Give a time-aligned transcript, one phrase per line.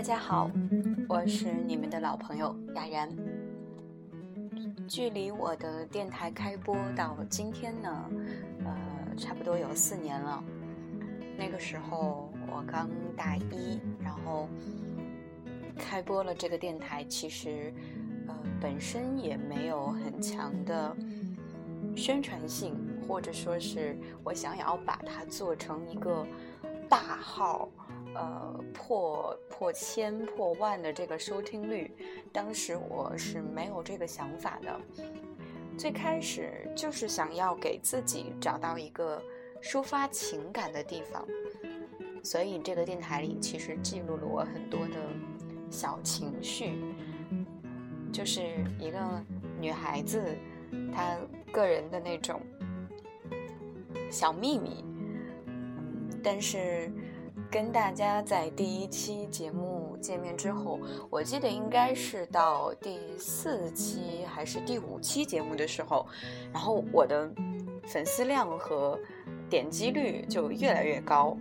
[0.00, 0.50] 大家好，
[1.10, 3.06] 我是你们的老朋友雅然。
[4.88, 8.10] 距离我的电台开播到今天呢，
[8.64, 10.42] 呃，差不多有四年了。
[11.36, 14.48] 那个时候我刚大一，然后
[15.76, 17.70] 开播了这个电台，其实
[18.26, 20.96] 呃本身也没有很强的
[21.94, 22.74] 宣传性，
[23.06, 26.26] 或者说是我想要把它做成一个
[26.88, 27.68] 大号。
[28.12, 31.90] 呃，破破千破万的这个收听率，
[32.32, 34.80] 当时我是没有这个想法的。
[35.78, 39.22] 最开始就是想要给自己找到一个
[39.62, 41.24] 抒发情感的地方，
[42.22, 44.96] 所以这个电台里其实记录了我很多的
[45.70, 46.82] 小情绪，
[48.12, 48.42] 就是
[48.78, 48.98] 一个
[49.60, 50.36] 女孩子
[50.92, 51.16] 她
[51.52, 52.40] 个人的那种
[54.10, 54.84] 小秘密。
[56.24, 56.92] 但是。
[57.50, 60.78] 跟大家在第一期节目见面之后，
[61.10, 66.06] 我记得应该是到第四期还是第五期节目的时候，
[66.52, 67.28] 然后我的
[67.88, 68.96] 粉丝量和
[69.48, 71.36] 点击率就越来越高。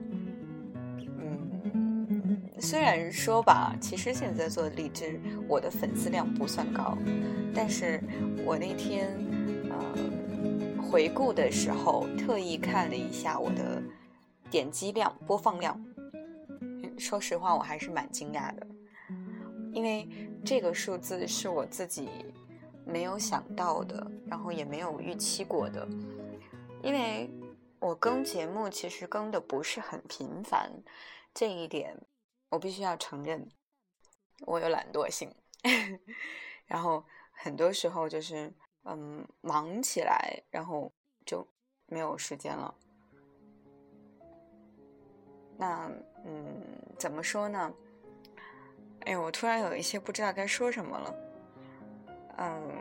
[1.20, 6.98] 嗯，虽然说吧，其实现在做的荔枝，我的粉丝量不算高，
[7.54, 8.02] 但是
[8.44, 9.16] 我那天
[9.70, 13.80] 呃回顾的时候，特意看了一下我的
[14.50, 15.80] 点击量、播放量。
[17.00, 18.68] 说实话，我还是蛮惊讶的，
[19.72, 20.08] 因为
[20.46, 22.10] 这个数字是我自己
[22.86, 25.88] 没有想到的，然后也没有预期过的。
[26.84, 27.30] 因为
[27.80, 30.72] 我更节目其实更的不是很频繁，
[31.34, 31.98] 这一点
[32.50, 33.50] 我必须要承认，
[34.46, 35.34] 我有懒惰性，
[36.66, 40.92] 然后很多时候就是嗯忙起来，然后
[41.26, 41.48] 就
[41.88, 42.76] 没有时间了。
[45.62, 45.92] 那
[46.24, 46.64] 嗯，
[46.98, 47.74] 怎么说呢？
[49.02, 51.16] 哎我突然有一些不知道该说什么了。
[52.38, 52.72] 嗯，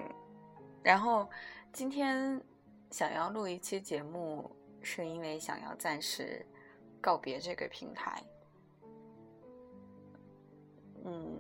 [0.81, 1.28] 然后
[1.72, 2.41] 今天
[2.93, 4.49] 想要录一期节目，
[4.81, 6.47] 是因为想要暂时
[7.00, 8.22] 告别这个平台。
[11.05, 11.37] 嗯，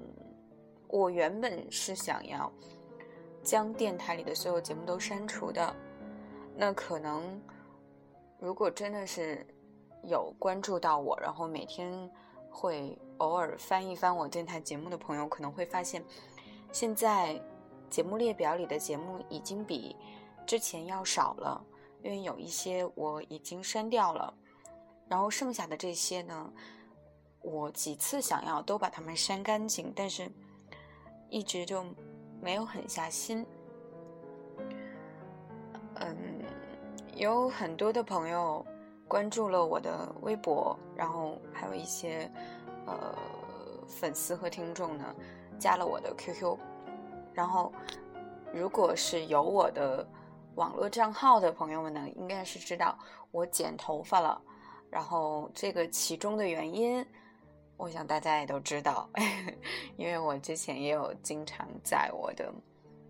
[0.88, 2.52] 我原本是想要
[3.44, 5.72] 将电台里的所有节目都删除的。
[6.56, 7.40] 那可能
[8.40, 9.46] 如果真的是。
[10.04, 12.10] 有关注到我，然后每天
[12.50, 16.02] 会偶尔翻一翻我电台节目的朋友，可能会发现，
[16.72, 17.40] 现在
[17.90, 19.94] 节目列表里的节目已经比
[20.46, 21.62] 之前要少了，
[22.02, 24.32] 因为有一些我已经删掉了，
[25.08, 26.52] 然后剩下的这些呢，
[27.42, 30.30] 我几次想要都把它们删干净，但是
[31.28, 31.84] 一直就
[32.40, 33.44] 没有狠下心。
[35.96, 36.16] 嗯，
[37.14, 38.64] 有很多的朋友。
[39.08, 42.30] 关注了我的微博，然后还有一些
[42.86, 43.16] 呃
[43.88, 45.16] 粉丝和听众呢，
[45.58, 46.56] 加了我的 QQ。
[47.32, 47.72] 然后，
[48.52, 50.06] 如果是有我的
[50.56, 52.98] 网络账号的朋友们呢，应该是知道
[53.30, 54.40] 我剪头发了。
[54.90, 57.04] 然后这个其中的原因，
[57.76, 59.08] 我想大家也都知道，
[59.96, 62.52] 因为我之前也有经常在我的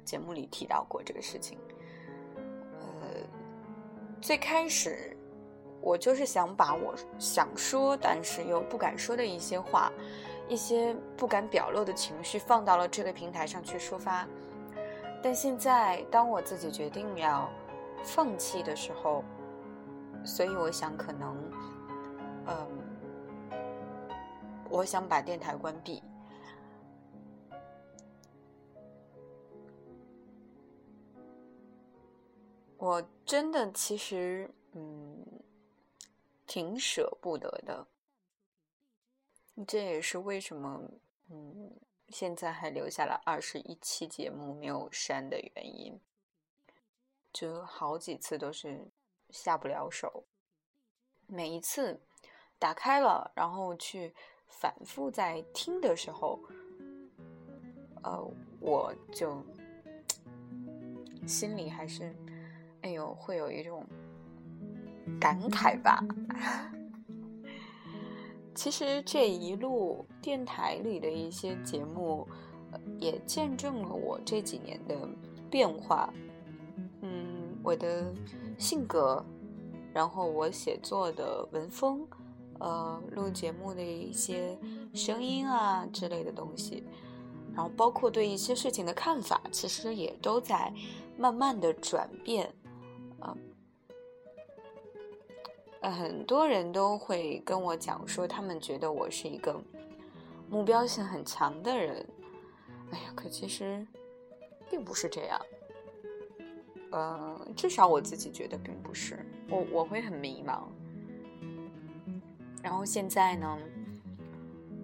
[0.05, 1.59] 节目里提到过这个事情。
[2.81, 3.21] 呃，
[4.21, 5.18] 最开始。
[5.81, 9.91] 我就是想把我想说，但是又不敢说的一些话，
[10.49, 14.27] 一些不敢表露的情绪，放到了这个平台上去抒发。
[15.23, 17.49] 但现在，当我自己决定要
[18.05, 19.25] 放弃的时候，
[20.25, 21.37] 所以我想，可能，
[22.47, 22.69] 嗯，
[24.69, 26.03] 我想把电台关闭。
[32.77, 35.18] 我真的，其实，嗯。
[36.49, 37.87] 挺舍不得的，
[39.67, 40.83] 这也是为什么，
[41.29, 41.79] 嗯，
[42.09, 46.01] 现在还留下了二十一期节目没有删的原因。
[47.35, 48.91] 就好几次都是
[49.29, 50.25] 下不了手，
[51.27, 52.01] 每一次
[52.59, 54.15] 打开了，然后去
[54.47, 56.41] 反复在听的时候，
[58.03, 58.27] 呃，
[58.59, 59.45] 我就
[61.27, 62.17] 心里还是，
[62.81, 63.87] 哎呦，会有一种。
[65.21, 66.03] 感慨吧。
[68.55, 72.27] 其实这一路电台里的一些节目，
[72.99, 75.09] 也见证了我这几年的
[75.49, 76.13] 变化。
[77.03, 78.13] 嗯，我的
[78.59, 79.25] 性格，
[79.95, 82.05] 然后我写作的文风，
[82.59, 84.59] 呃，录节目的一些
[84.93, 86.83] 声音啊之类的东西，
[87.55, 90.73] 然后包括对一些事情的看法，其实也都在
[91.17, 92.53] 慢慢的转变。
[95.81, 99.61] 呃，很多人都会跟我讲说，他们觉得我是一个
[100.51, 102.05] 目标性很强的人。
[102.91, 103.87] 哎呀，可其实
[104.71, 105.41] 并不是这样。
[106.91, 109.25] 呃，至少我自己觉得并不是。
[109.51, 110.63] 我我会很迷茫。
[112.63, 113.59] 然后现在呢，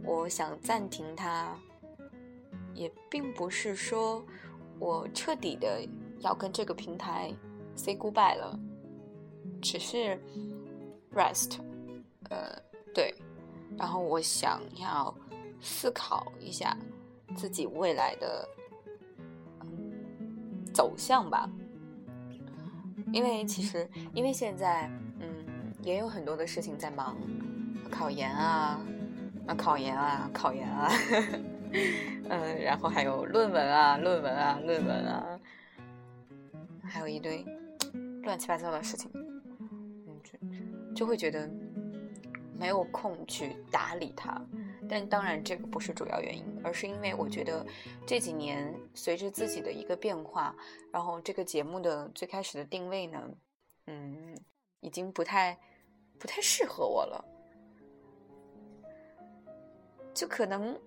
[0.05, 1.59] 我想暂停它，
[2.73, 4.25] 也并不是说
[4.79, 5.85] 我彻底的
[6.21, 7.35] 要跟这个平台
[7.75, 8.57] say goodbye 了，
[9.61, 10.21] 只是
[11.15, 11.59] rest。
[12.31, 12.61] 呃，
[12.95, 13.15] 对。
[13.77, 15.13] 然后我想要
[15.61, 16.77] 思考一下
[17.37, 18.49] 自己未来的
[20.73, 21.49] 走向吧。
[23.13, 24.91] 因为其实，因为现在，
[25.21, 27.17] 嗯，也有很多的事情在忙，
[27.91, 28.81] 考研啊，
[29.47, 30.89] 啊，考研啊，考研啊，
[32.29, 35.41] 嗯， 然后还有论文啊，论文啊，论文啊，
[36.83, 37.45] 还有一堆
[38.23, 39.11] 乱七八糟的事情，
[40.95, 41.47] 就就会觉得
[42.59, 44.41] 没有空去打理它。
[44.89, 47.65] 但当然，这个不是主要原因，而是因为我觉得
[48.07, 50.55] 这几年随着自己的一个变化，
[50.91, 53.31] 然后这个节目的最开始的定位呢，
[53.87, 54.35] 嗯，
[54.81, 55.59] 已经不太
[56.19, 57.25] 不太适合我了。
[60.15, 60.79] 就可能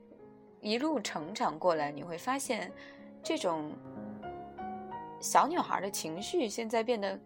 [0.61, 2.71] 一路成长过来，你会发现
[3.21, 3.71] 这种
[5.19, 7.19] 小女孩的情绪现在变得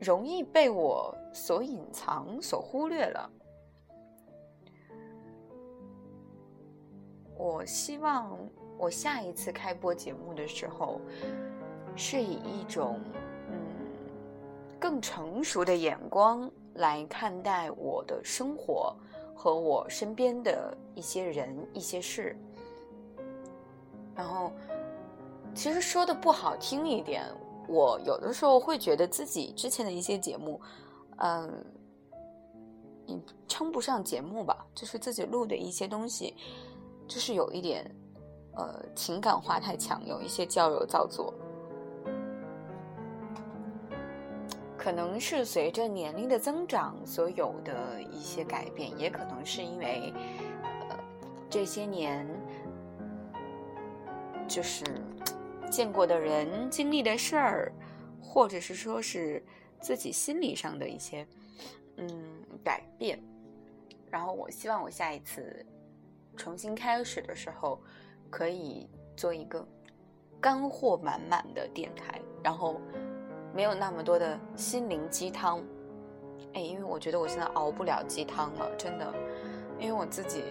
[0.00, 3.30] 容易被我所隐藏、所忽略了。
[7.36, 8.36] 我希望
[8.76, 11.00] 我下一次开播节目的时候，
[11.94, 13.00] 是以一种
[13.48, 13.56] 嗯
[14.78, 18.94] 更成熟的眼光来看待我的生活
[19.34, 22.36] 和我身边的一些人、一些事。
[24.16, 24.52] 然后，
[25.54, 27.24] 其实说的不好听一点，
[27.68, 30.60] 我有的时候会觉得自己之前的一些节目，
[31.18, 31.64] 嗯，
[33.06, 36.34] 你称不上节目吧，就是自己录的一些东西。
[37.06, 37.90] 就是有一点，
[38.56, 41.32] 呃，情感化太强，有一些矫揉造作。
[44.76, 50.12] 可能是随着年龄的增长所有的一些改变，也可能是因为，
[50.88, 50.96] 呃，
[51.50, 52.26] 这些年
[54.46, 54.84] 就是
[55.68, 57.72] 见过的人、经历的事儿，
[58.20, 59.42] 或者是说是
[59.80, 61.26] 自己心理上的一些
[61.96, 62.08] 嗯
[62.64, 63.18] 改变。
[64.10, 65.64] 然后我希望我下一次。
[66.36, 67.80] 重新开始的时候，
[68.30, 69.66] 可以做一个
[70.40, 72.80] 干货满满的电台，然后
[73.52, 75.60] 没有那么多的心灵鸡汤。
[76.54, 79.12] 哎，因为我觉得我现在熬不了鸡汤了，真的，
[79.80, 80.44] 因为我自己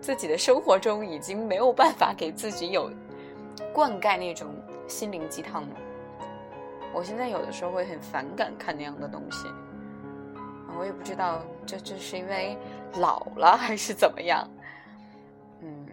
[0.00, 2.90] 自己的生活中已经没有办法给自己有
[3.72, 4.54] 灌溉那种
[4.88, 5.76] 心灵鸡汤了。
[6.92, 9.48] 我现在有的时候会很反感看那样的东西，
[10.78, 12.56] 我也不知道这这是因为
[12.98, 14.48] 老了还是怎么样。
[15.60, 15.86] 嗯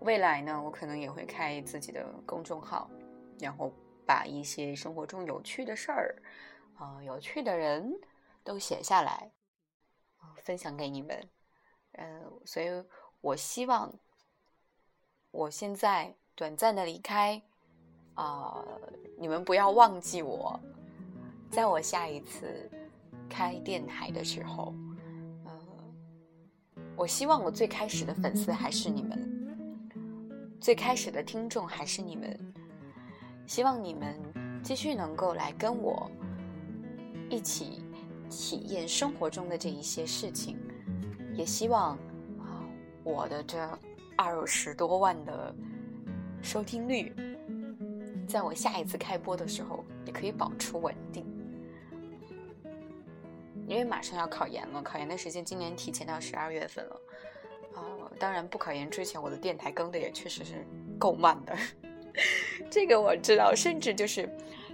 [0.00, 2.90] 未来呢，我可能也会开自己的公众号，
[3.40, 3.72] 然后
[4.06, 6.22] 把一些生活中有趣的事儿，
[6.76, 7.90] 啊，有趣的人
[8.42, 9.32] 都写下来，
[10.42, 11.28] 分享给你们。
[11.92, 12.68] 嗯，所以
[13.22, 13.92] 我希望
[15.30, 17.40] 我现在短暂的离开，
[18.14, 18.64] 啊，
[19.16, 20.58] 你们不要忘记我，
[21.48, 22.68] 在我下一次
[23.28, 24.74] 开电台的时候，
[25.46, 25.52] 嗯，
[26.96, 29.30] 我希望我最开始的粉丝还是你们。
[30.60, 32.54] 最开始的听众还是你们，
[33.46, 34.18] 希望你们
[34.62, 36.10] 继续能够来跟我
[37.30, 37.84] 一起
[38.28, 40.58] 体验生活中的这一些事情，
[41.34, 41.90] 也希望
[42.40, 42.64] 啊，
[43.04, 43.78] 我的这
[44.16, 45.54] 二十多万的
[46.44, 47.10] 收听率，
[48.28, 51.24] 在我下一次开播的时候也可以保持稳定，
[53.66, 57.00] 因为马上要考研了，考研的时间今年提前到十二月份了。
[57.74, 57.82] 啊
[58.20, 60.64] 当然，不考研之前，我的电台更的也确实是
[60.98, 61.56] 够慢的。
[62.70, 64.28] 这个我知道，甚至就是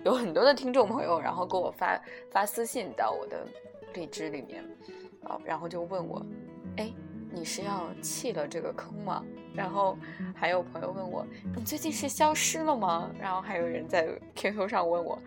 [0.04, 1.98] 有很多的听众朋友，然后给我发
[2.30, 3.46] 发私信到我的
[3.94, 4.62] 荔枝里面，
[5.22, 6.20] 啊，然后就问我，
[6.76, 6.92] 哎，
[7.32, 9.24] 你是要弃了这个坑吗？
[9.54, 9.96] 然后
[10.34, 13.10] 还有朋友问我，你最近是消失了吗？
[13.18, 15.18] 然后还有人在 QQ 上问我，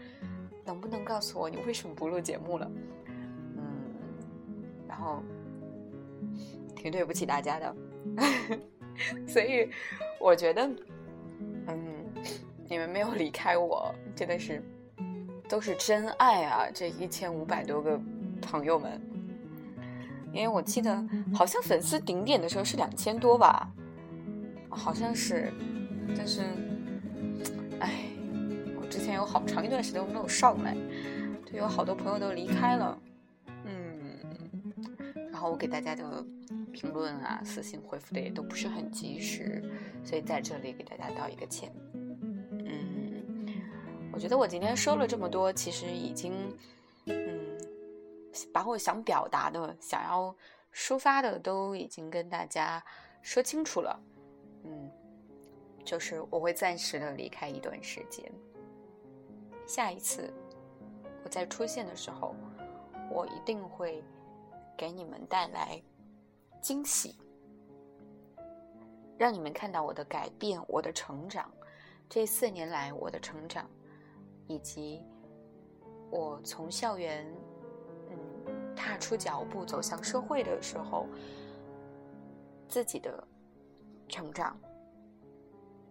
[0.66, 2.72] 能不能告诉我你为什么不录节目了？
[3.58, 3.64] 嗯，
[4.88, 5.22] 然后
[6.76, 7.76] 挺对不起大家的。
[9.28, 9.70] 所以，
[10.20, 10.70] 我觉得，
[11.68, 12.06] 嗯，
[12.70, 14.62] 你们没有离开我，真的是
[15.50, 16.68] 都是真爱啊！
[16.74, 18.00] 这一千五百多个
[18.42, 19.02] 朋友们，
[20.34, 21.02] 因为我记得
[21.34, 23.72] 好像粉丝顶点的时候是两千多吧，
[24.70, 25.54] 好像是，
[26.18, 26.42] 但是，
[27.80, 28.06] 哎，
[28.82, 30.76] 我之前有好长一段时间没有上来，
[31.46, 32.98] 就有好多朋友都离开了，
[33.66, 34.18] 嗯，
[35.32, 36.26] 然后我给大家的。
[36.74, 39.64] 评论啊、私信回复的也都不是很及时，
[40.04, 41.72] 所以在这里给大家道一个歉。
[41.94, 43.48] 嗯，
[44.12, 46.34] 我觉得我今天说了这么多，其实已经，
[47.06, 47.40] 嗯，
[48.54, 50.36] 把我想表达的、想要
[50.74, 52.84] 抒发的都已经跟大家
[53.22, 54.00] 说清楚了。
[54.64, 54.92] 嗯，
[55.84, 58.32] 就是我会暂时的离开一段时间，
[59.68, 60.34] 下一次
[61.24, 62.36] 我再出现的时候，
[63.10, 64.04] 我一定会
[64.78, 65.82] 给你们带来。
[66.62, 67.18] 惊喜，
[69.18, 71.52] 让你们看到我的改变，我的成长。
[72.08, 73.70] 这四年来，我的成长，
[74.48, 75.04] 以及
[76.10, 77.30] 我从校园，
[78.76, 81.08] 踏出脚步走向社会的时候，
[82.68, 83.26] 自己的
[84.08, 84.58] 成长。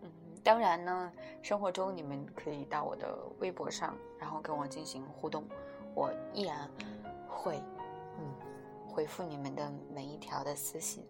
[0.03, 0.11] 嗯，
[0.43, 1.13] 当然呢，
[1.43, 5.45] 生活中你们可以到我的微博上，然后跟我进行互动，
[5.95, 6.71] 我依然
[7.29, 7.61] 会，
[8.19, 8.53] 嗯。
[8.95, 11.03] 回复你们的每一条的私信，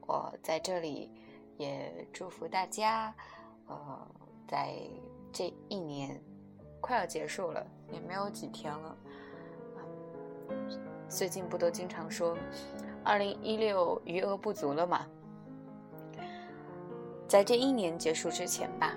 [0.00, 1.12] 我在这里
[1.56, 3.14] 也祝福大家，
[3.68, 4.08] 呃，
[4.48, 4.80] 在
[5.32, 6.20] 这一年
[6.80, 8.96] 快要结束了，也没有几天了。
[11.12, 12.34] 最近不都经常说，
[13.04, 15.06] 二零一六余额不足了吗？
[17.28, 18.96] 在这一年结束之前吧，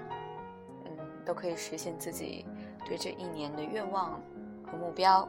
[0.86, 2.46] 嗯，都可以实现自己
[2.86, 4.22] 对这一年的愿望
[4.66, 5.28] 和目标。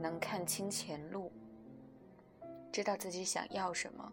[0.00, 1.30] 能看清前路，
[2.72, 4.12] 知道自己想要什么，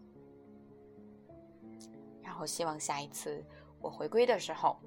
[2.22, 3.44] 然后希望下一次
[3.80, 4.78] 我回归的时候，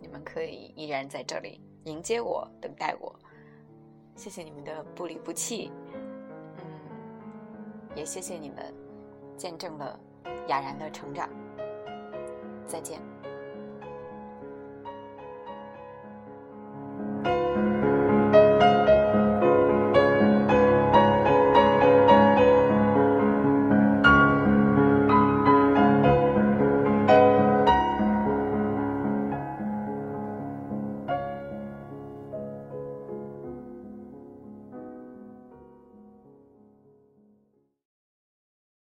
[0.00, 3.14] 你们可以依然在这里迎接我、等待我。
[4.18, 5.70] 谢谢你们的不离不弃，
[6.56, 6.64] 嗯，
[7.94, 8.74] 也谢谢你们
[9.36, 9.98] 见证了
[10.48, 11.30] 雅然的成长。
[12.66, 13.00] 再见。